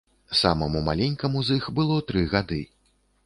[0.37, 2.61] Самаму маленькаму з іх было тры гады.